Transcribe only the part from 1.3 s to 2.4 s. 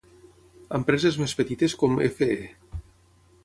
petites com f.e.